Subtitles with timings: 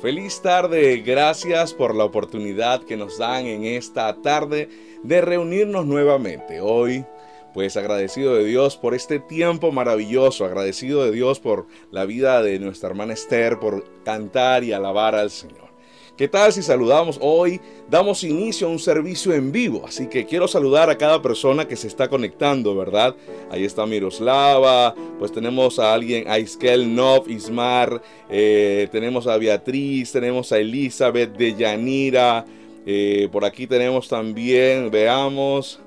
[0.00, 4.70] Feliz tarde, gracias por la oportunidad que nos dan en esta tarde
[5.02, 6.62] de reunirnos nuevamente.
[6.62, 7.04] Hoy,
[7.52, 12.58] pues agradecido de Dios por este tiempo maravilloso, agradecido de Dios por la vida de
[12.58, 15.69] nuestra hermana Esther, por cantar y alabar al Señor.
[16.20, 17.62] ¿Qué tal si saludamos hoy?
[17.88, 21.76] Damos inicio a un servicio en vivo, así que quiero saludar a cada persona que
[21.76, 23.16] se está conectando, ¿verdad?
[23.50, 30.12] Ahí está Miroslava, pues tenemos a alguien, a Iskel Nov, Ismar, eh, tenemos a Beatriz,
[30.12, 32.44] tenemos a Elizabeth de Yanira,
[32.84, 35.80] eh, por aquí tenemos también, veamos,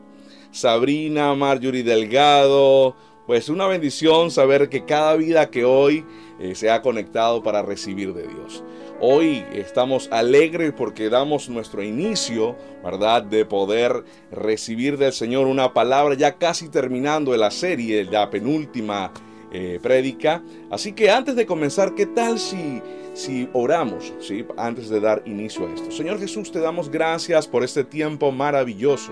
[0.50, 2.96] Sabrina, Marjorie Delgado,
[3.28, 6.04] pues una bendición saber que cada vida que hoy
[6.40, 8.64] eh, se ha conectado para recibir de Dios.
[9.06, 13.22] Hoy estamos alegres porque damos nuestro inicio, ¿verdad?
[13.22, 19.12] De poder recibir del Señor una palabra ya casi terminando la serie, la penúltima
[19.52, 20.42] eh, prédica.
[20.72, 22.82] Así que antes de comenzar, ¿qué tal si,
[23.14, 24.46] si oramos, ¿sí?
[24.56, 25.92] Antes de dar inicio a esto.
[25.92, 29.12] Señor Jesús, te damos gracias por este tiempo maravilloso.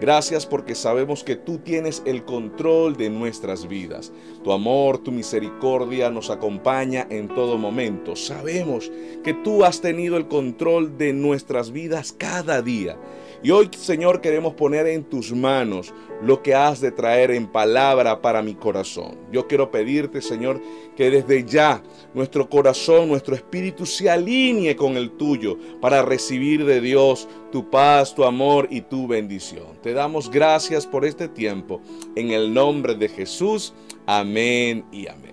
[0.00, 4.12] Gracias porque sabemos que tú tienes el control de nuestras vidas.
[4.42, 8.16] Tu amor, tu misericordia nos acompaña en todo momento.
[8.16, 8.90] Sabemos
[9.22, 12.96] que tú has tenido el control de nuestras vidas cada día.
[13.44, 15.92] Y hoy, Señor, queremos poner en tus manos
[16.22, 19.18] lo que has de traer en palabra para mi corazón.
[19.30, 20.62] Yo quiero pedirte, Señor,
[20.96, 21.82] que desde ya
[22.14, 28.14] nuestro corazón, nuestro espíritu se alinee con el tuyo para recibir de Dios tu paz,
[28.14, 29.78] tu amor y tu bendición.
[29.82, 31.82] Te damos gracias por este tiempo.
[32.16, 33.74] En el nombre de Jesús.
[34.06, 35.23] Amén y amén.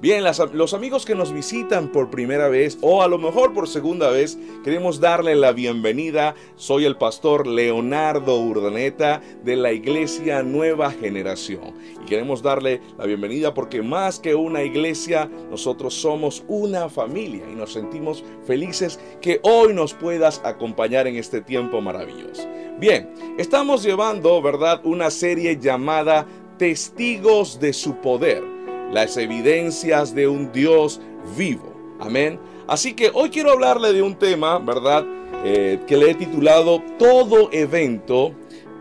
[0.00, 4.10] Bien, los amigos que nos visitan por primera vez o a lo mejor por segunda
[4.10, 6.36] vez, queremos darle la bienvenida.
[6.54, 11.74] Soy el pastor Leonardo Urdaneta de la Iglesia Nueva Generación.
[12.00, 17.56] Y queremos darle la bienvenida porque más que una iglesia, nosotros somos una familia y
[17.56, 22.46] nos sentimos felices que hoy nos puedas acompañar en este tiempo maravilloso.
[22.78, 26.24] Bien, estamos llevando, ¿verdad?, una serie llamada
[26.56, 28.57] Testigos de su Poder
[28.92, 31.00] las evidencias de un Dios
[31.36, 31.74] vivo.
[32.00, 32.38] Amén.
[32.66, 35.04] Así que hoy quiero hablarle de un tema, ¿verdad?
[35.44, 38.32] Eh, que le he titulado Todo evento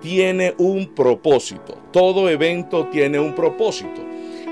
[0.02, 1.78] tiene un propósito.
[1.92, 4.02] Todo evento tiene un propósito.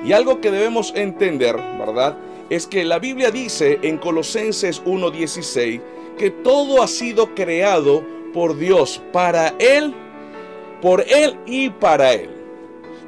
[0.05, 2.17] Y algo que debemos entender, ¿verdad?
[2.49, 5.81] Es que la Biblia dice en Colosenses 1.16
[6.17, 9.93] que todo ha sido creado por Dios, para Él,
[10.81, 12.34] por Él y para Él.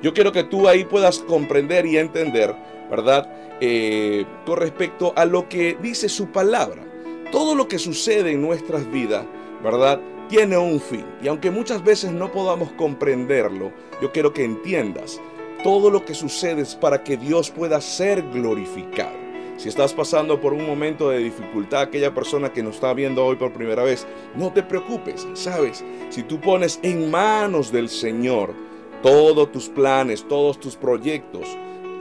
[0.02, 2.56] Yo quiero que tú ahí puedas comprender y entender,
[2.90, 3.30] ¿verdad?
[3.59, 6.84] Eh, con respecto a lo que dice su palabra.
[7.31, 9.25] Todo lo que sucede en nuestras vidas,
[9.63, 10.00] ¿verdad?
[10.30, 11.06] Tiene un fin.
[11.22, 13.72] Y aunque muchas veces no podamos comprenderlo,
[14.02, 15.19] yo quiero que entiendas,
[15.63, 19.28] todo lo que sucede es para que Dios pueda ser glorificado.
[19.58, 23.38] Si estás pasando por un momento de dificultad, aquella persona que nos está viendo hoy
[23.38, 25.84] por primera vez, no te preocupes, ¿sabes?
[26.09, 28.66] Si tú pones en manos del Señor
[29.02, 31.47] todos tus planes, todos tus proyectos.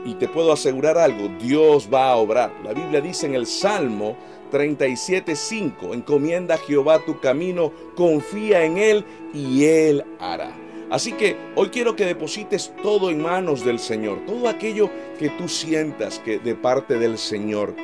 [0.05, 2.51] Y te puedo asegurar algo, Dios va a obrar.
[2.63, 4.15] La Biblia dice en el Salmo
[4.51, 10.55] 37.5, encomienda a Jehová tu camino, confía en Él y Él hará.
[10.89, 15.49] Así que hoy quiero que deposites todo en manos del Señor, todo aquello que tú
[15.49, 17.75] sientas que de parte del Señor,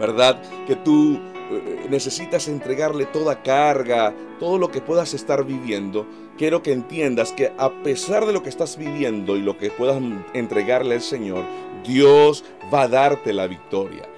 [0.00, 0.42] ¿verdad?
[0.66, 1.20] Que tú
[1.52, 6.04] eh, necesitas entregarle toda carga, todo lo que puedas estar viviendo,
[6.36, 10.00] quiero que entiendas que a pesar de lo que estás viviendo y lo que puedas
[10.32, 11.44] entregarle al Señor,
[11.86, 14.08] Dios va a darte la victoria.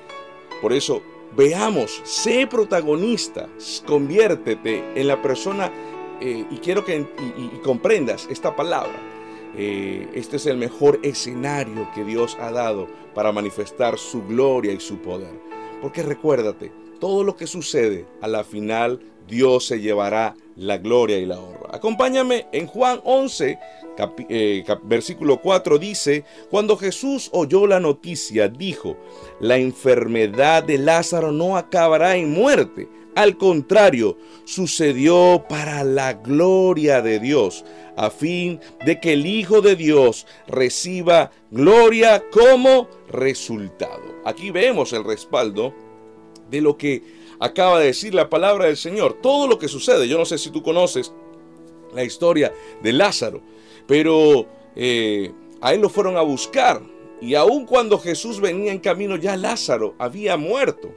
[0.63, 1.03] Por eso,
[1.37, 3.49] veamos, sé protagonista,
[3.87, 5.71] conviértete en la persona
[6.21, 7.07] eh, y quiero que
[7.63, 8.99] comprendas esta palabra.
[9.59, 14.81] Eh, este es el mejor escenario que Dios ha dado para manifestar su gloria y
[14.81, 15.33] su poder.
[15.81, 21.27] Porque recuérdate, todo lo que sucede a la final Dios se llevará la gloria y
[21.27, 21.69] la honra.
[21.71, 23.59] Acompáñame en Juan 11,
[24.29, 28.97] eh, versículo 4 dice, cuando Jesús oyó la noticia, dijo,
[29.41, 32.89] la enfermedad de Lázaro no acabará en muerte.
[33.15, 37.65] Al contrario, sucedió para la gloria de Dios,
[37.97, 44.03] a fin de que el Hijo de Dios reciba gloria como resultado.
[44.27, 45.73] Aquí vemos el respaldo
[46.51, 47.03] de lo que
[47.41, 49.15] acaba de decir la palabra del Señor.
[49.23, 51.13] Todo lo que sucede, yo no sé si tú conoces
[51.95, 52.53] la historia
[52.83, 53.41] de Lázaro,
[53.87, 56.83] pero eh, a él lo fueron a buscar.
[57.21, 60.93] Y aun cuando Jesús venía en camino, ya Lázaro había muerto.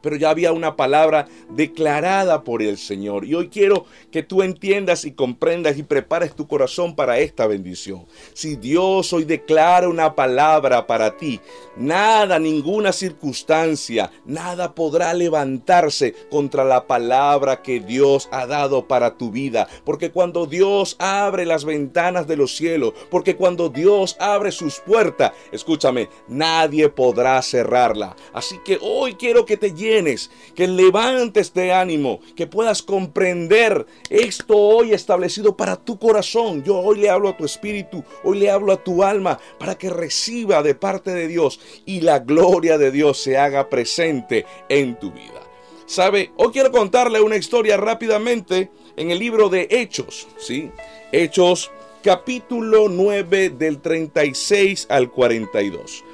[0.00, 3.24] Pero ya había una palabra declarada por el Señor.
[3.24, 8.06] Y hoy quiero que tú entiendas y comprendas y prepares tu corazón para esta bendición.
[8.34, 11.40] Si Dios hoy declara una palabra para ti,
[11.76, 19.30] nada, ninguna circunstancia, nada podrá levantarse contra la palabra que Dios ha dado para tu
[19.30, 19.68] vida.
[19.84, 25.32] Porque cuando Dios abre las ventanas de los cielos, porque cuando Dios abre sus puertas,
[25.52, 28.16] escúchame, nadie podrá cerrarla.
[28.32, 34.56] Así que hoy quiero que te llenes, que levantes de ánimo, que puedas comprender esto
[34.56, 36.62] hoy establecido para tu corazón.
[36.62, 39.90] Yo hoy le hablo a tu espíritu, hoy le hablo a tu alma para que
[39.90, 45.10] reciba de parte de Dios y la gloria de Dios se haga presente en tu
[45.10, 45.42] vida.
[45.86, 46.32] ¿Sabe?
[46.36, 50.70] Hoy quiero contarle una historia rápidamente en el libro de Hechos, ¿sí?
[51.12, 51.70] Hechos
[52.02, 56.04] capítulo 9 del 36 al 42.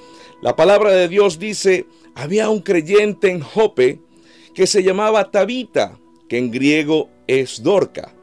[0.42, 4.00] La palabra de Dios dice, había un creyente en Jope
[4.54, 8.14] que se llamaba Tabita, que en griego es Dorca.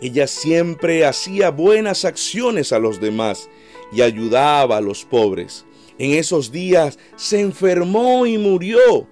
[0.00, 3.50] Ella siempre hacía buenas acciones a los demás
[3.92, 5.66] y ayudaba a los pobres.
[5.98, 9.06] En esos días se enfermó y murió.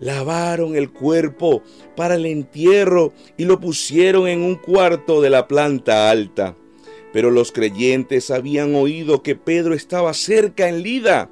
[0.00, 1.62] Lavaron el cuerpo
[1.96, 6.56] para el entierro y lo pusieron en un cuarto de la planta alta.
[7.12, 11.30] Pero los creyentes habían oído que Pedro estaba cerca en Lida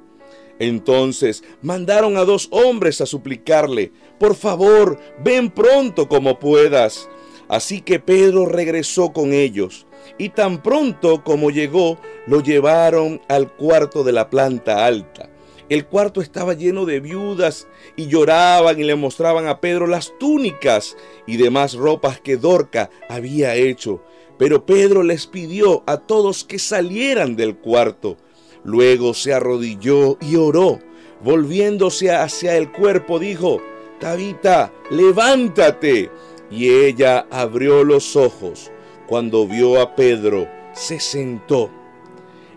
[0.63, 7.09] entonces mandaron a dos hombres a suplicarle, por favor, ven pronto como puedas.
[7.49, 9.85] Así que Pedro regresó con ellos,
[10.17, 15.29] y tan pronto como llegó, lo llevaron al cuarto de la planta alta.
[15.69, 20.97] El cuarto estaba lleno de viudas y lloraban y le mostraban a Pedro las túnicas
[21.25, 24.03] y demás ropas que Dorca había hecho.
[24.37, 28.17] Pero Pedro les pidió a todos que salieran del cuarto.
[28.63, 30.79] Luego se arrodilló y oró.
[31.23, 33.61] Volviéndose hacia el cuerpo, dijo,
[33.99, 36.09] Tabita, levántate.
[36.51, 38.71] Y ella abrió los ojos.
[39.07, 41.69] Cuando vio a Pedro, se sentó.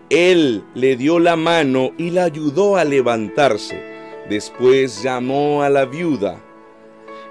[0.09, 3.81] Él le dio la mano y la ayudó a levantarse.
[4.29, 6.41] Después llamó a la viuda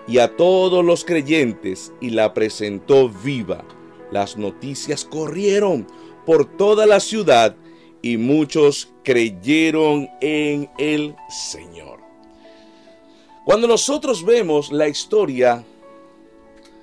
[0.06, 3.64] y a todos los creyentes y la presentó viva.
[4.10, 5.86] Las noticias corrieron
[6.24, 7.56] por toda la ciudad
[8.06, 11.98] y muchos creyeron en el Señor.
[13.44, 15.64] Cuando nosotros vemos la historia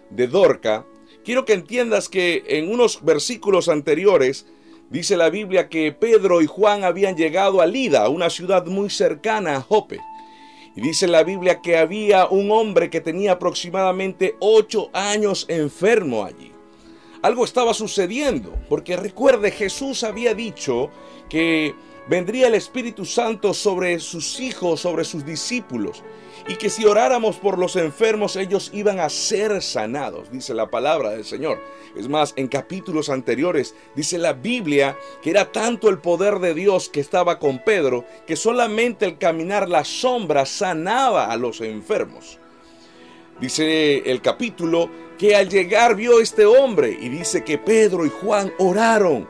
[0.10, 0.86] de Dorca,
[1.24, 4.48] quiero que entiendas que en unos versículos anteriores
[4.90, 9.56] dice la Biblia que Pedro y Juan habían llegado a Lida, una ciudad muy cercana
[9.56, 10.02] a Jope.
[10.76, 16.53] Y dice la Biblia que había un hombre que tenía aproximadamente ocho años enfermo allí
[17.24, 20.92] algo estaba sucediendo, porque recuerde, Jesús había dicho
[21.30, 21.74] que
[22.08, 26.04] vendría el Espíritu Santo sobre sus hijos, sobre sus discípulos,
[26.50, 31.12] y que si oráramos por los enfermos, ellos iban a ser sanados, dice la palabra
[31.12, 31.60] del Señor.
[31.96, 36.90] Es más, en capítulos anteriores dice la Biblia que era tanto el poder de Dios
[36.90, 42.38] que estaba con Pedro, que solamente el caminar la sombra sanaba a los enfermos.
[43.40, 44.90] Dice el capítulo
[45.24, 49.26] que al llegar vio este hombre y dice que Pedro y Juan oraron.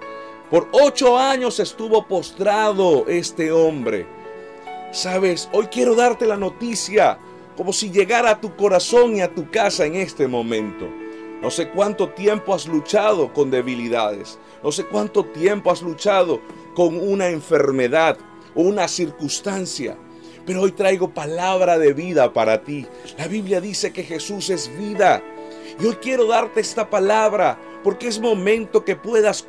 [0.49, 4.07] Por ocho años estuvo postrado este hombre.
[4.91, 7.19] Sabes, hoy quiero darte la noticia
[7.55, 10.89] como si llegara a tu corazón y a tu casa en este momento.
[11.43, 14.39] No sé cuánto tiempo has luchado con debilidades.
[14.63, 16.41] No sé cuánto tiempo has luchado
[16.73, 18.17] con una enfermedad
[18.55, 19.95] o una circunstancia.
[20.43, 22.87] Pero hoy traigo palabra de vida para ti.
[23.15, 25.21] La Biblia dice que Jesús es vida.
[25.79, 29.47] Y hoy quiero darte esta palabra porque es momento que puedas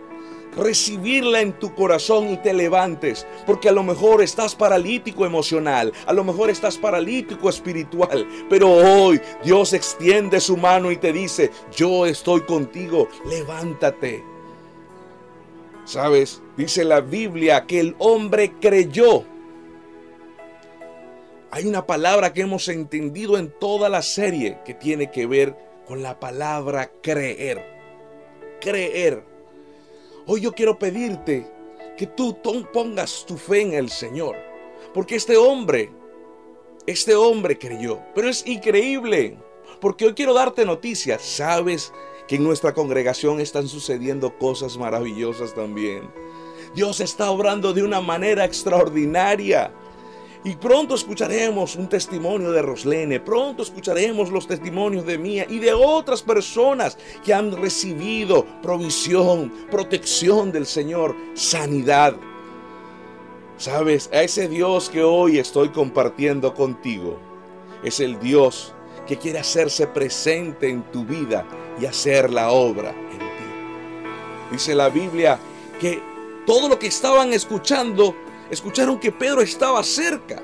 [0.57, 6.12] recibirla en tu corazón y te levantes, porque a lo mejor estás paralítico emocional, a
[6.12, 12.07] lo mejor estás paralítico espiritual, pero hoy Dios extiende su mano y te dice, yo
[12.07, 14.23] estoy contigo, levántate.
[15.85, 16.40] ¿Sabes?
[16.57, 19.25] Dice la Biblia que el hombre creyó.
[21.50, 25.54] Hay una palabra que hemos entendido en toda la serie que tiene que ver
[25.87, 27.64] con la palabra creer.
[28.61, 29.25] Creer.
[30.26, 31.47] Hoy yo quiero pedirte
[31.97, 32.38] que tú
[32.73, 34.37] pongas tu fe en el Señor.
[34.93, 35.91] Porque este hombre,
[36.87, 38.00] este hombre creyó.
[38.14, 39.37] Pero es increíble.
[39.81, 41.23] Porque hoy quiero darte noticias.
[41.23, 41.93] Sabes
[42.26, 46.11] que en nuestra congregación están sucediendo cosas maravillosas también.
[46.75, 49.73] Dios está obrando de una manera extraordinaria.
[50.45, 55.73] Y pronto escucharemos un testimonio de Roslene, pronto escucharemos los testimonios de Mía y de
[55.73, 62.15] otras personas que han recibido provisión, protección del Señor, sanidad.
[63.57, 67.19] Sabes, a ese Dios que hoy estoy compartiendo contigo,
[67.83, 68.75] es el Dios
[69.07, 71.47] que quiere hacerse presente en tu vida
[71.81, 73.25] y hacer la obra en ti.
[74.53, 75.39] Dice la Biblia
[75.81, 76.03] que
[76.47, 78.15] todo lo que estaban escuchando,
[78.54, 80.42] escucharon que Pedro estaba cerca.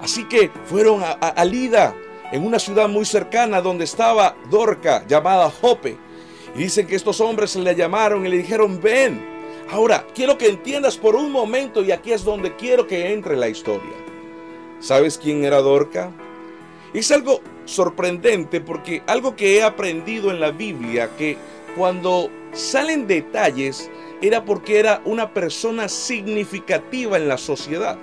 [0.00, 1.94] Así que fueron a, Lida,
[2.32, 5.96] en una ciudad muy cercana donde estaba Dorca, llamada Jope.
[6.54, 9.32] Y dicen que estos hombres le llamaron y le dijeron, ven.
[9.70, 13.48] Ahora, quiero que entiendas por un momento y aquí es donde quiero que entre la
[13.48, 13.94] historia.
[14.80, 16.10] ¿Sabes quién era Dorca?
[16.92, 21.38] Es algo sorprendente porque algo que he aprendido en la Biblia, que
[21.76, 23.90] cuando salen detalles
[24.22, 27.98] era porque era una persona significativa en la sociedad.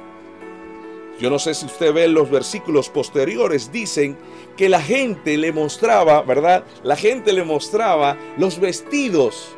[1.19, 4.17] Yo no sé si usted ve los versículos posteriores, dicen
[4.57, 6.65] que la gente le mostraba, ¿verdad?
[6.83, 9.55] La gente le mostraba los vestidos.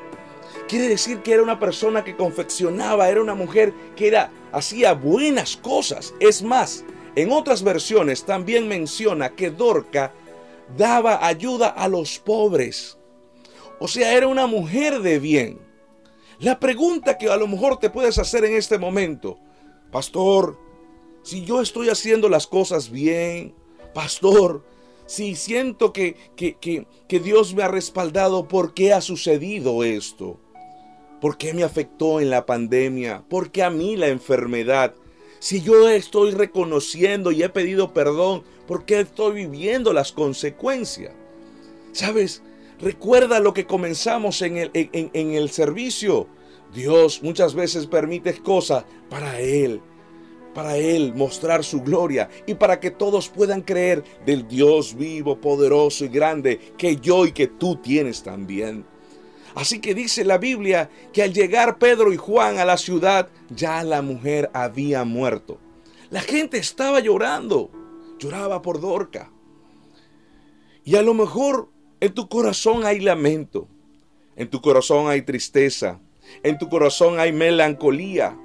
[0.68, 5.56] Quiere decir que era una persona que confeccionaba, era una mujer que era, hacía buenas
[5.56, 6.14] cosas.
[6.20, 6.84] Es más,
[7.16, 10.14] en otras versiones también menciona que Dorca
[10.78, 12.98] daba ayuda a los pobres.
[13.84, 15.60] O sea, era una mujer de bien.
[16.40, 19.40] La pregunta que a lo mejor te puedes hacer en este momento,
[19.92, 20.58] pastor,
[21.22, 23.54] si yo estoy haciendo las cosas bien,
[23.94, 24.64] pastor,
[25.06, 30.40] si siento que, que, que, Dios me ha respaldado, ¿por qué ha sucedido esto?
[31.20, 33.26] ¿Por qué me afectó en la pandemia?
[33.28, 34.96] ¿Por qué a mí la enfermedad?
[35.40, 41.12] Si yo estoy reconociendo y he pedido perdón, ¿por qué estoy viviendo las consecuencias?
[41.92, 42.42] ¿Sabes?
[42.84, 46.28] Recuerda lo que comenzamos en el, en, el servicio.
[46.74, 49.82] Dios muchas veces permite cosas para Él
[50.54, 56.06] para Él mostrar su gloria y para que todos puedan creer del Dios vivo, poderoso
[56.06, 58.86] y grande que yo y que tú tienes también.
[59.56, 63.84] Así que dice la Biblia que al llegar Pedro y Juan a la ciudad, ya
[63.84, 65.58] la mujer había muerto.
[66.12, 67.72] La gente estaba llorando,
[68.20, 69.32] lloraba por Dorca.
[70.84, 71.70] Y a lo mejor
[72.04, 73.70] en tu corazón hay lamento,
[74.36, 76.02] en tu corazón hay tristeza,
[76.44, 78.38] en tu corazón hay melancolía,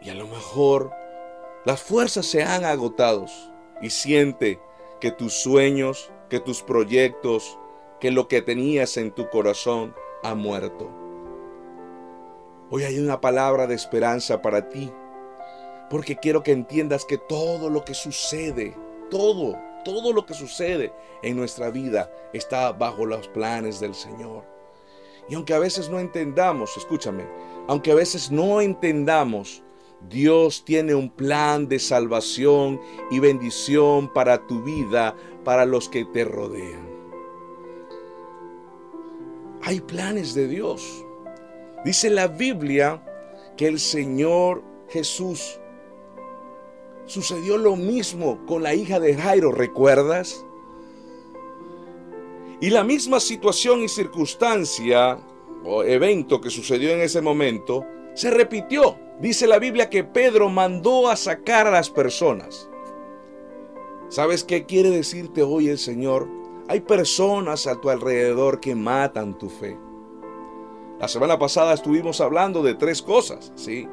[0.00, 0.90] y a lo mejor
[1.66, 3.26] las fuerzas se han agotado
[3.82, 4.58] y siente
[4.98, 7.58] que tus sueños, que tus proyectos,
[8.00, 10.90] que lo que tenías en tu corazón ha muerto.
[12.70, 14.90] Hoy hay una palabra de esperanza para ti,
[15.90, 18.74] porque quiero que entiendas que todo lo que sucede,
[19.10, 24.44] todo, todo lo que sucede en nuestra vida está bajo los planes del Señor.
[25.28, 27.24] Y aunque a veces no entendamos, escúchame,
[27.68, 29.62] aunque a veces no entendamos
[30.08, 36.24] Dios tiene un plan de salvación y bendición para tu vida, para los que te
[36.24, 36.88] rodean.
[39.62, 41.04] Hay planes de Dios.
[41.84, 43.02] Dice la Biblia
[43.56, 45.60] que el Señor Jesús
[47.06, 50.44] sucedió lo mismo con la hija de Jairo, ¿recuerdas?
[52.60, 55.18] Y la misma situación y circunstancia
[55.64, 58.96] o evento que sucedió en ese momento se repitió.
[59.20, 62.68] Dice la Biblia que Pedro mandó a sacar a las personas.
[64.08, 66.28] ¿Sabes qué quiere decirte hoy el Señor?
[66.68, 69.78] Hay personas a tu alrededor que matan tu fe.
[71.00, 73.88] La semana pasada estuvimos hablando de tres cosas, ¿sí?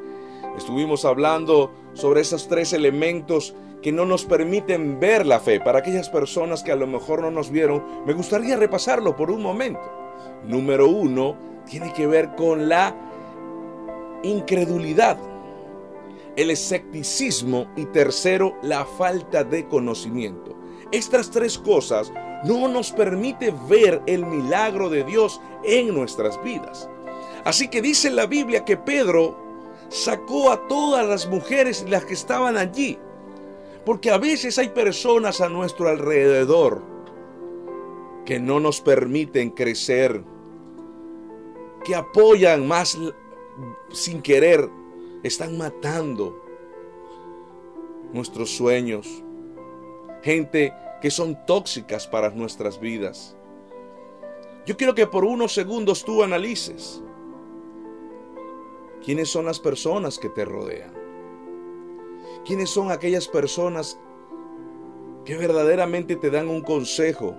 [0.58, 5.60] Estuvimos hablando sobre esos tres elementos que no nos permiten ver la fe.
[5.60, 9.41] Para aquellas personas que a lo mejor no nos vieron, me gustaría repasarlo por un
[9.41, 9.82] momento.
[10.46, 11.36] Número uno,
[11.70, 12.96] tiene que ver con la
[14.24, 15.18] incredulidad,
[16.36, 20.56] el escepticismo y tercero, la falta de conocimiento.
[20.91, 22.12] Estas tres cosas
[22.44, 26.89] no nos permite ver el milagro de Dios en nuestras vidas.
[27.46, 29.49] Así que dice la Biblia que Pedro
[29.89, 32.98] sacó a todas las mujeres las que estaban allí.
[33.86, 36.81] Porque a veces hay personas a nuestro alrededor
[38.25, 40.24] que no nos permiten crecer,
[41.84, 42.98] que apoyan más
[43.91, 44.69] sin querer
[45.24, 46.39] están matando
[48.13, 49.24] nuestros sueños.
[50.22, 53.36] Gente que son tóxicas para nuestras vidas.
[54.65, 57.01] Yo quiero que por unos segundos tú analices
[59.03, 60.94] quiénes son las personas que te rodean.
[62.46, 64.00] ¿Quiénes son aquellas personas
[65.25, 67.36] que verdaderamente te dan un consejo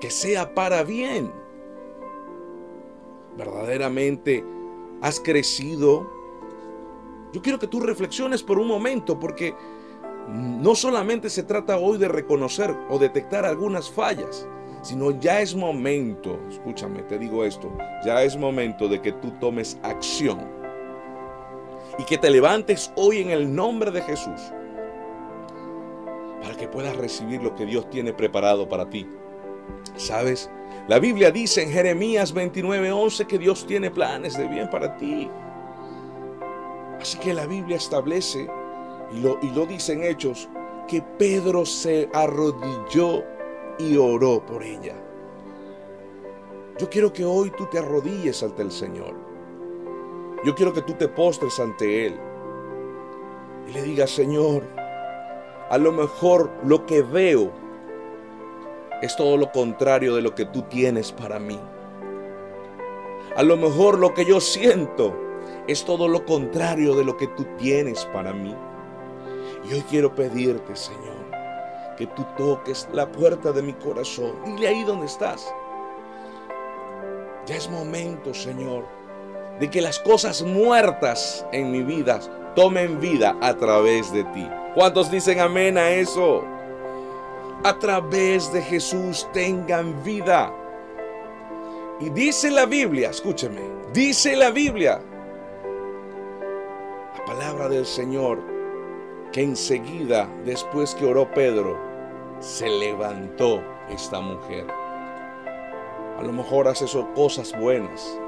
[0.00, 1.42] que sea para bien?
[3.36, 4.44] verdaderamente
[5.00, 6.06] has crecido.
[7.32, 9.54] Yo quiero que tú reflexiones por un momento porque
[10.28, 14.46] no solamente se trata hoy de reconocer o detectar algunas fallas,
[14.82, 17.72] sino ya es momento, escúchame, te digo esto,
[18.04, 20.40] ya es momento de que tú tomes acción
[21.98, 24.40] y que te levantes hoy en el nombre de Jesús
[26.42, 29.08] para que puedas recibir lo que Dios tiene preparado para ti.
[29.96, 30.50] ¿Sabes?
[30.88, 35.30] La Biblia dice en Jeremías 29:11 que Dios tiene planes de bien para ti.
[37.00, 38.48] Así que la Biblia establece,
[39.12, 40.48] y lo, y lo dice en Hechos,
[40.88, 43.24] que Pedro se arrodilló
[43.78, 44.94] y oró por ella.
[46.78, 49.14] Yo quiero que hoy tú te arrodilles ante el Señor.
[50.44, 52.18] Yo quiero que tú te postres ante Él
[53.68, 54.62] y le digas, Señor,
[55.70, 57.52] a lo mejor lo que veo
[59.00, 61.58] es todo lo contrario de lo que tú tienes para mí.
[63.36, 65.14] A lo mejor lo que yo siento
[65.66, 68.54] es todo lo contrario de lo que tú tienes para mí.
[69.68, 71.24] Y hoy quiero pedirte, Señor,
[71.96, 74.32] que tú toques la puerta de mi corazón.
[74.44, 75.52] Dile ahí donde estás.
[77.46, 78.84] Ya es momento, Señor,
[79.58, 82.20] de que las cosas muertas en mi vida
[82.54, 84.48] tomen vida a través de ti.
[84.74, 86.44] ¿Cuántos dicen amén a eso?
[87.64, 90.52] A través de Jesús tengan vida.
[92.00, 95.00] Y dice la Biblia, escúcheme, dice la Biblia,
[97.16, 98.51] la palabra del Señor,
[99.32, 101.78] que enseguida, después que oró Pedro,
[102.38, 104.66] se levantó esta mujer.
[106.18, 106.84] A lo mejor hace
[107.14, 108.18] cosas buenas.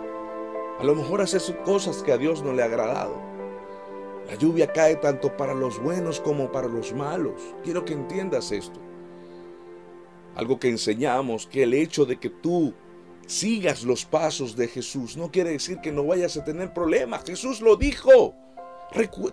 [0.80, 3.20] A lo mejor hace cosas que a Dios no le ha agradado.
[4.26, 7.40] La lluvia cae tanto para los buenos como para los malos.
[7.62, 8.80] Quiero que entiendas esto.
[10.34, 12.72] Algo que enseñamos, que el hecho de que tú
[13.26, 17.24] sigas los pasos de Jesús no quiere decir que no vayas a tener problemas.
[17.24, 18.34] Jesús lo dijo.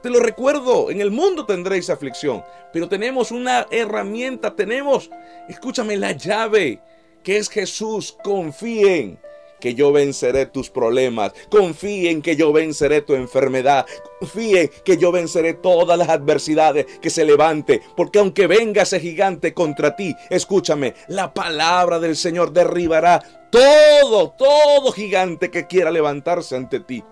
[0.01, 5.11] Te lo recuerdo, en el mundo tendréis aflicción, pero tenemos una herramienta, tenemos,
[5.47, 6.81] escúchame, la llave,
[7.23, 8.17] que es Jesús.
[8.23, 9.19] Confíen
[9.61, 11.31] que yo venceré tus problemas.
[11.49, 13.85] Confíen que yo venceré tu enfermedad.
[14.19, 17.81] Confíen que yo venceré todas las adversidades que se levante.
[17.95, 24.91] Porque aunque venga ese gigante contra ti, escúchame, la palabra del Señor derribará todo, todo
[24.91, 27.03] gigante que quiera levantarse ante ti.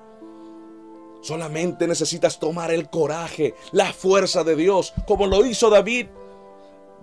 [1.22, 6.08] Solamente necesitas tomar el coraje, la fuerza de Dios, como lo hizo David.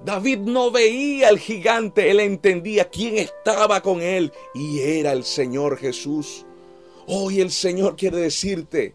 [0.05, 5.79] David no veía al gigante, él entendía quién estaba con él y era el Señor
[5.79, 6.47] Jesús.
[7.07, 8.95] Hoy el Señor quiere decirte,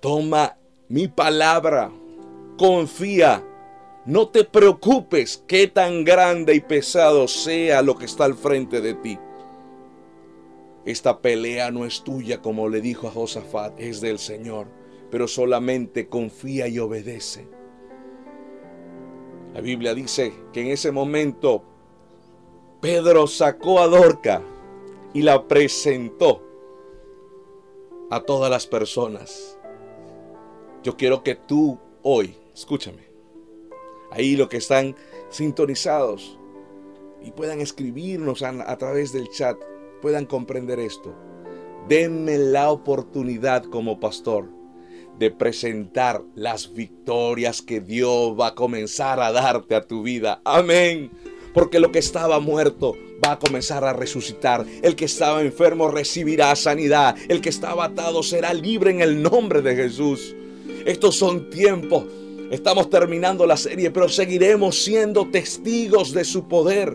[0.00, 1.90] toma mi palabra,
[2.58, 3.44] confía,
[4.06, 8.94] no te preocupes qué tan grande y pesado sea lo que está al frente de
[8.94, 9.18] ti.
[10.84, 14.66] Esta pelea no es tuya, como le dijo a Josafat, es del Señor,
[15.10, 17.48] pero solamente confía y obedece.
[19.54, 21.62] La Biblia dice que en ese momento
[22.80, 24.42] Pedro sacó a Dorca
[25.14, 26.42] y la presentó
[28.10, 29.58] a todas las personas.
[30.82, 33.08] Yo quiero que tú hoy, escúchame,
[34.10, 34.96] ahí lo que están
[35.30, 36.38] sintonizados
[37.22, 39.56] y puedan escribirnos a, a través del chat,
[40.04, 41.14] puedan comprender esto.
[41.88, 44.50] Denme la oportunidad como pastor
[45.18, 50.42] de presentar las victorias que Dios va a comenzar a darte a tu vida.
[50.44, 51.10] Amén.
[51.54, 54.66] Porque lo que estaba muerto va a comenzar a resucitar.
[54.82, 57.16] El que estaba enfermo recibirá sanidad.
[57.30, 60.36] El que estaba atado será libre en el nombre de Jesús.
[60.84, 62.04] Estos son tiempos.
[62.50, 66.94] Estamos terminando la serie, pero seguiremos siendo testigos de su poder.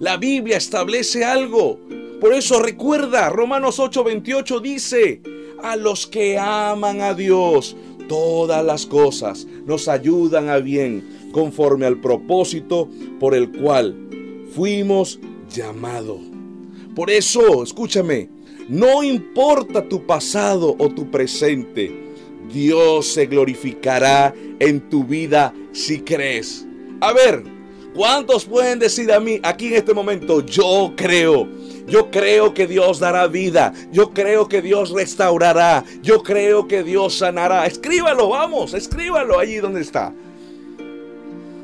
[0.00, 1.78] La Biblia establece algo.
[2.24, 5.20] Por eso recuerda, Romanos 8:28 dice,
[5.62, 7.76] a los que aman a Dios,
[8.08, 12.88] todas las cosas nos ayudan a bien conforme al propósito
[13.20, 13.94] por el cual
[14.54, 15.20] fuimos
[15.54, 16.22] llamados.
[16.96, 18.30] Por eso, escúchame,
[18.70, 21.92] no importa tu pasado o tu presente,
[22.50, 26.66] Dios se glorificará en tu vida si crees.
[27.02, 27.44] A ver,
[27.94, 31.46] ¿cuántos pueden decir a mí aquí en este momento, yo creo?
[31.86, 33.72] Yo creo que Dios dará vida.
[33.92, 35.84] Yo creo que Dios restaurará.
[36.02, 37.66] Yo creo que Dios sanará.
[37.66, 40.12] Escríbalo, vamos, escríbalo allí donde está.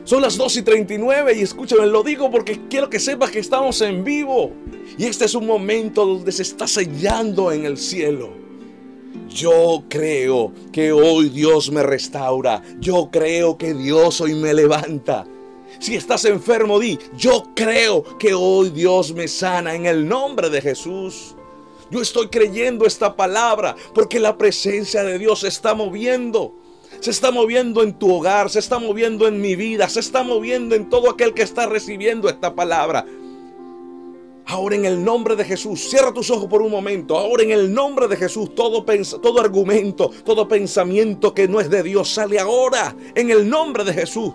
[0.05, 3.81] Son las 2 y 39 y escúchame, lo digo porque quiero que sepas que estamos
[3.81, 4.53] en vivo.
[4.99, 8.31] Y este es un momento donde se está sellando en el cielo.
[9.29, 12.63] Yo creo que hoy Dios me restaura.
[12.81, 15.27] Yo creo que Dios hoy me levanta.
[15.81, 20.61] Si estás enfermo, di, yo creo que hoy Dios me sana en el nombre de
[20.61, 21.35] Jesús.
[21.91, 26.55] Yo estoy creyendo esta palabra porque la presencia de Dios se está moviendo.
[27.01, 30.75] Se está moviendo en tu hogar, se está moviendo en mi vida, se está moviendo
[30.75, 33.07] en todo aquel que está recibiendo esta palabra.
[34.45, 37.17] Ahora en el nombre de Jesús, cierra tus ojos por un momento.
[37.17, 41.83] Ahora en el nombre de Jesús, todo, todo argumento, todo pensamiento que no es de
[41.83, 44.35] Dios sale ahora en el nombre de Jesús.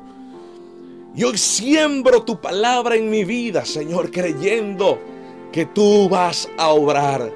[1.16, 5.00] Y hoy siembro tu palabra en mi vida, Señor, creyendo
[5.50, 7.32] que tú vas a obrar.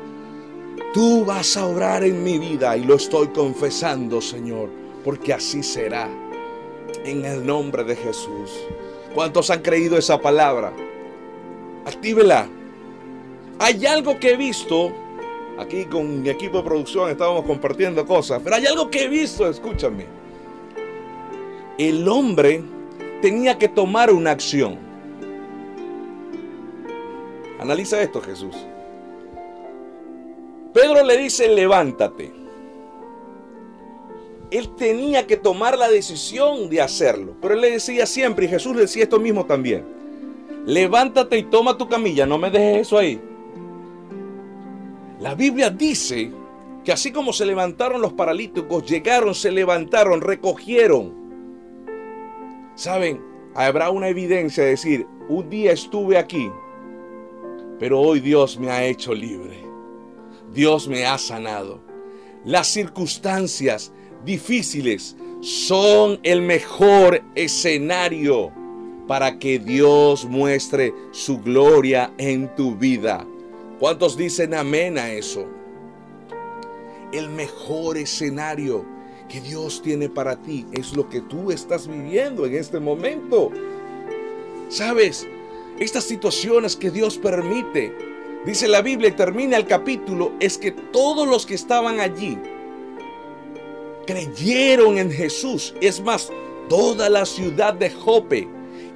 [0.93, 4.69] Tú vas a obrar en mi vida y lo estoy confesando, Señor,
[5.05, 6.09] porque así será.
[7.05, 8.51] En el nombre de Jesús.
[9.15, 10.73] ¿Cuántos han creído esa palabra?
[11.85, 12.49] Actívela.
[13.59, 14.91] Hay algo que he visto.
[15.57, 18.41] Aquí con mi equipo de producción estábamos compartiendo cosas.
[18.43, 20.05] Pero hay algo que he visto, escúchame.
[21.77, 22.61] El hombre
[23.21, 24.77] tenía que tomar una acción.
[27.59, 28.55] Analiza esto, Jesús.
[30.73, 32.31] Pedro le dice, levántate.
[34.51, 37.35] Él tenía que tomar la decisión de hacerlo.
[37.41, 39.85] Pero él le decía siempre, y Jesús le decía esto mismo también.
[40.65, 43.19] Levántate y toma tu camilla, no me dejes eso ahí.
[45.19, 46.31] La Biblia dice
[46.83, 51.18] que así como se levantaron los paralíticos, llegaron, se levantaron, recogieron.
[52.79, 53.21] Saben,
[53.55, 56.49] habrá una evidencia de decir, un día estuve aquí,
[57.77, 59.61] pero hoy Dios me ha hecho libre.
[60.53, 61.81] Dios me ha sanado.
[62.45, 63.91] Las circunstancias
[64.23, 68.49] difíciles son el mejor escenario
[69.09, 73.27] para que Dios muestre su gloria en tu vida.
[73.77, 75.45] ¿Cuántos dicen amén a eso?
[77.11, 78.85] El mejor escenario
[79.29, 83.51] que Dios tiene para ti es lo que tú estás viviendo en este momento.
[84.67, 85.27] ¿Sabes?
[85.79, 87.95] Estas situaciones que Dios permite,
[88.45, 92.37] dice la Biblia y termina el capítulo, es que todos los que estaban allí
[94.05, 95.73] creyeron en Jesús.
[95.79, 96.31] Es más,
[96.67, 98.47] toda la ciudad de Jope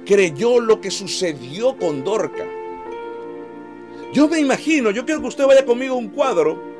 [0.04, 2.44] creyó lo que sucedió con Dorca.
[4.12, 6.73] Yo me imagino, yo quiero que usted vaya conmigo a un cuadro.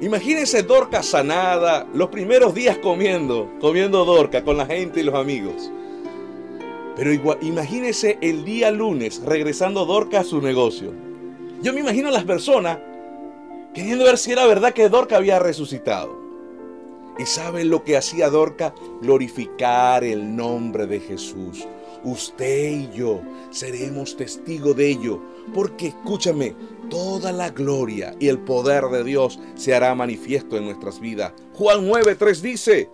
[0.00, 5.70] Imagínense Dorca sanada, los primeros días comiendo, comiendo Dorca con la gente y los amigos.
[6.96, 10.92] Pero igual, imagínense el día lunes regresando Dorca a su negocio.
[11.62, 12.78] Yo me imagino a las personas
[13.72, 16.14] queriendo ver si era verdad que Dorca había resucitado.
[17.18, 18.74] ¿Y saben lo que hacía Dorca?
[19.00, 21.66] Glorificar el nombre de Jesús.
[22.06, 25.20] Usted y yo seremos testigos de ello,
[25.52, 26.54] porque escúchame,
[26.88, 31.32] toda la gloria y el poder de Dios se hará manifiesto en nuestras vidas.
[31.54, 32.88] Juan 9:3 dice,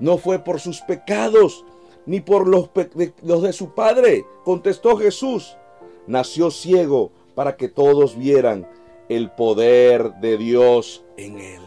[0.00, 1.64] no fue por sus pecados,
[2.06, 5.56] ni por los, de, los de su padre, contestó Jesús.
[6.08, 8.68] Nació ciego para que todos vieran
[9.08, 11.62] el poder de Dios en él.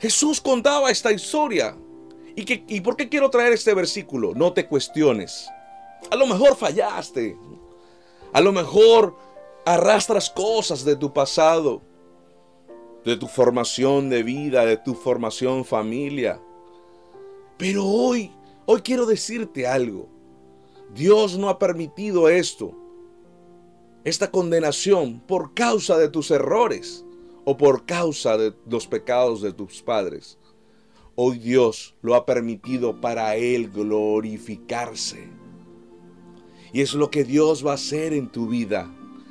[0.00, 1.76] Jesús contaba esta historia.
[2.38, 4.32] ¿Y, que, ¿Y por qué quiero traer este versículo?
[4.32, 5.50] No te cuestiones.
[6.08, 7.36] A lo mejor fallaste.
[8.32, 9.16] A lo mejor
[9.66, 11.82] arrastras cosas de tu pasado,
[13.04, 16.40] de tu formación de vida, de tu formación familia.
[17.56, 18.30] Pero hoy,
[18.66, 20.08] hoy quiero decirte algo.
[20.94, 22.72] Dios no ha permitido esto,
[24.04, 27.04] esta condenación por causa de tus errores
[27.44, 30.38] o por causa de los pecados de tus padres.
[31.20, 35.28] Hoy Dios lo ha permitido para Él glorificarse.
[36.72, 38.88] Y es lo que Dios va a hacer en tu vida.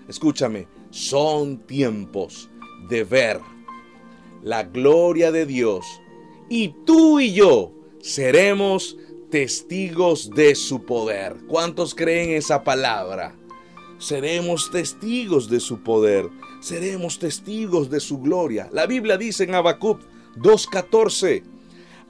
[0.09, 2.49] Escúchame, son tiempos
[2.89, 3.39] de ver
[4.43, 5.85] la gloria de Dios.
[6.49, 7.71] Y tú y yo
[8.01, 8.97] seremos
[9.29, 11.37] testigos de su poder.
[11.47, 13.33] ¿Cuántos creen esa palabra?
[13.97, 18.69] seremos testigos de su poder, seremos testigos de su gloria.
[18.71, 20.01] La Biblia dice en Habacuc
[20.35, 21.56] 2:14,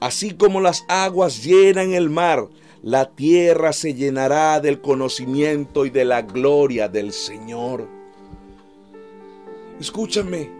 [0.00, 2.48] así como las aguas llenan el mar,
[2.82, 7.88] la tierra se llenará del conocimiento y de la gloria del Señor.
[9.80, 10.50] Escúchame,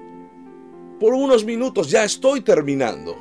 [0.98, 3.16] por unos minutos ya estoy terminando.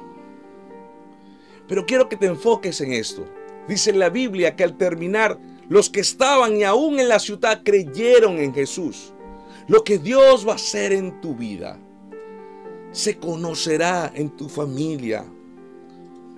[1.67, 3.25] Pero quiero que te enfoques en esto.
[3.67, 5.38] Dice la Biblia que al terminar
[5.69, 9.13] los que estaban y aún en la ciudad creyeron en Jesús.
[9.67, 11.80] Lo que Dios va a hacer en tu vida
[12.91, 15.25] se conocerá en tu familia.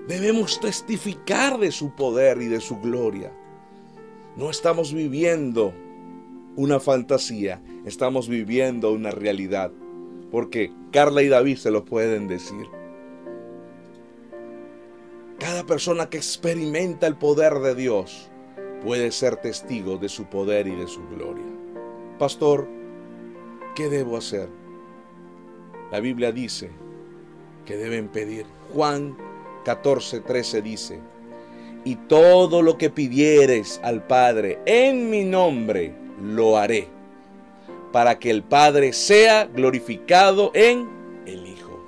[0.10, 3.32] Debemos testificar de su poder y de su gloria.
[4.36, 5.72] No estamos viviendo
[6.56, 9.72] una fantasía, estamos viviendo una realidad.
[10.32, 12.66] Porque Carla y David se lo pueden decir.
[15.38, 18.32] Cada persona que experimenta el poder de Dios
[18.84, 21.46] puede ser testigo de su poder y de su gloria.
[22.18, 22.68] Pastor,
[23.76, 24.50] ¿qué debo hacer?
[25.92, 26.72] La Biblia dice
[27.68, 28.48] que deben pedir.
[28.74, 29.29] Juan
[29.70, 31.00] 14, 13 dice,
[31.86, 36.88] y todo lo que pidieres al Padre en mi nombre, lo haré,
[37.92, 40.90] para que el Padre sea glorificado en
[41.28, 41.80] el Hijo.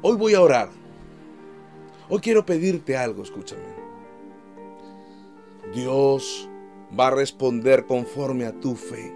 [0.00, 0.68] Hoy voy a orar.
[2.08, 3.62] Hoy quiero pedirte algo, escúchame.
[5.74, 6.48] Dios
[6.96, 9.12] va a responder conforme a tu fe.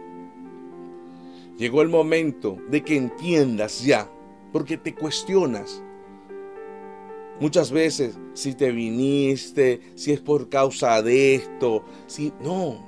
[1.57, 4.11] Llegó el momento de que entiendas ya,
[4.53, 5.85] porque te cuestionas.
[7.39, 12.79] Muchas veces, si te viniste, si es por causa de esto, si no,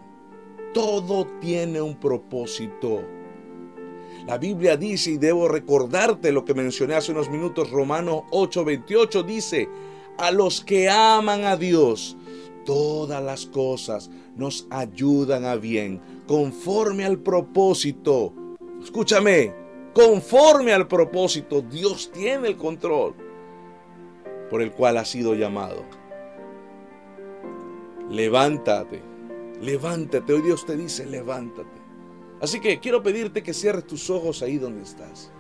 [0.73, 3.03] todo tiene un propósito.
[4.27, 9.69] La Biblia dice, y debo recordarte lo que mencioné hace unos minutos, Romanos 8:28 dice,
[10.17, 12.17] a los que aman a Dios,
[12.65, 18.33] todas las cosas nos ayudan a bien, conforme al propósito.
[18.83, 19.53] Escúchame,
[19.93, 23.28] conforme al propósito, Dios tiene el control
[24.51, 25.85] por el cual ha sido llamado.
[28.11, 29.03] Levántate,
[29.61, 30.33] levántate.
[30.33, 31.79] Hoy Dios te dice, levántate.
[32.41, 35.31] Así que quiero pedirte que cierres tus ojos ahí donde estás.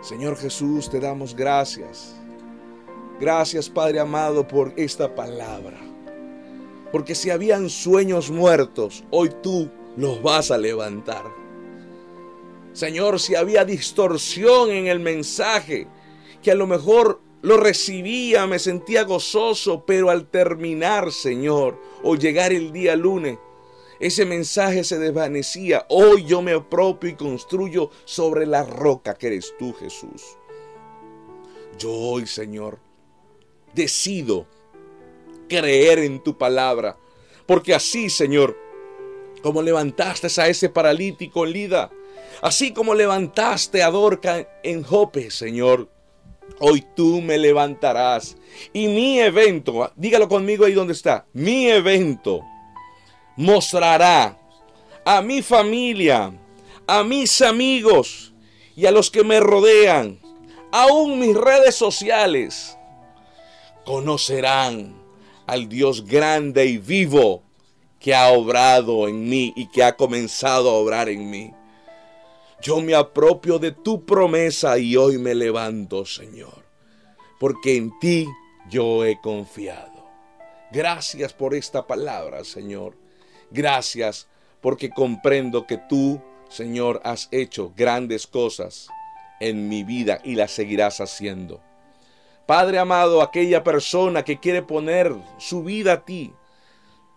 [0.00, 2.14] Señor Jesús, te damos gracias.
[3.20, 5.78] Gracias Padre amado por esta palabra.
[6.92, 11.24] Porque si habían sueños muertos, hoy tú los vas a levantar.
[12.72, 15.86] Señor, si había distorsión en el mensaje,
[16.42, 22.54] que a lo mejor lo recibía, me sentía gozoso, pero al terminar, Señor, o llegar
[22.54, 23.38] el día lunes,
[24.00, 25.84] ese mensaje se desvanecía.
[25.90, 30.38] Hoy yo me apropio y construyo sobre la roca que eres tú, Jesús.
[31.78, 32.78] Yo hoy, Señor,
[33.74, 34.46] decido
[35.46, 36.96] creer en tu palabra.
[37.44, 38.56] Porque así, Señor,
[39.42, 41.90] como levantaste a ese paralítico en Lida,
[42.40, 45.90] así como levantaste a Dorca en Jope, Señor,
[46.60, 48.36] hoy tú me levantarás.
[48.72, 52.42] Y mi evento, dígalo conmigo ahí donde está, mi evento
[53.36, 54.38] mostrará
[55.04, 56.32] a mi familia,
[56.86, 58.32] a mis amigos
[58.76, 60.18] y a los que me rodean,
[60.72, 62.76] aún mis redes sociales,
[63.84, 64.94] conocerán
[65.46, 67.42] al Dios grande y vivo
[68.00, 71.52] que ha obrado en mí y que ha comenzado a obrar en mí.
[72.64, 76.64] Yo me apropio de tu promesa y hoy me levanto, Señor,
[77.38, 78.26] porque en ti
[78.70, 80.08] yo he confiado.
[80.72, 82.96] Gracias por esta palabra, Señor.
[83.50, 84.28] Gracias
[84.62, 88.88] porque comprendo que tú, Señor, has hecho grandes cosas
[89.40, 91.60] en mi vida y las seguirás haciendo.
[92.46, 96.32] Padre amado, aquella persona que quiere poner su vida a ti,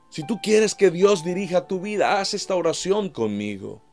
[0.10, 3.87] si tú quieres que Dios dirija tu vida, haz esta oración conmigo.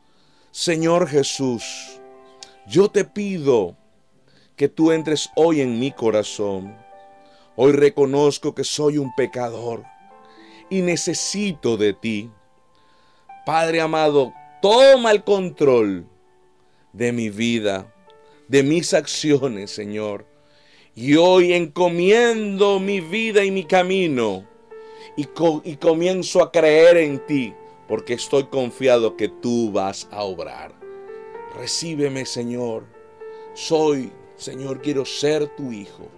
[0.57, 1.99] Señor Jesús,
[2.65, 3.75] yo te pido
[4.55, 6.77] que tú entres hoy en mi corazón.
[7.57, 9.83] Hoy reconozco que soy un pecador
[10.69, 12.31] y necesito de ti.
[13.45, 16.07] Padre amado, toma el control
[16.93, 17.93] de mi vida,
[18.47, 20.25] de mis acciones, Señor
[20.95, 24.45] y hoy encomiendo mi vida y mi camino
[25.17, 25.25] y,
[25.75, 27.53] comienzo a creer en ti
[27.87, 30.73] porque estoy confiado que tú vas a obrar.
[31.57, 32.85] Recíbeme, Señor.
[33.53, 36.09] Soy, Señor, quiero ser tu hijo.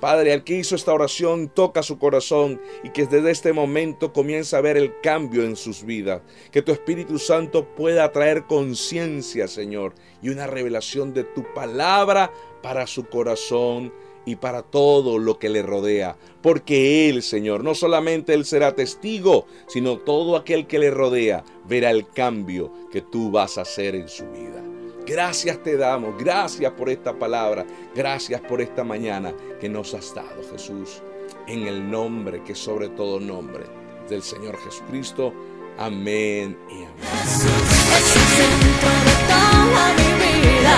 [0.00, 4.58] Padre, al que hizo esta oración, toca su corazón y que desde este momento comienza
[4.58, 6.20] a ver el cambio en sus vidas.
[6.50, 12.30] Que tu Espíritu Santo pueda traer conciencia, Señor, y una revelación de tu palabra
[12.62, 13.92] para su corazón
[14.26, 16.16] y para todo lo que le rodea.
[16.42, 21.90] Porque Él, Señor, no solamente Él será testigo, sino todo aquel que le rodea verá
[21.90, 24.62] el cambio que tú vas a hacer en su vida.
[25.06, 30.42] Gracias te damos, gracias por esta palabra, gracias por esta mañana que nos has dado,
[30.50, 31.00] Jesús,
[31.46, 33.64] en el nombre que sobre todo nombre
[34.08, 35.32] del Señor Jesucristo.
[35.78, 36.88] Amén y amén.
[37.12, 40.76] Es el centro de toda mi vida,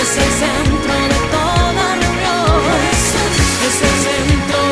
[0.00, 1.15] es el centro de
[3.66, 4.65] ese centro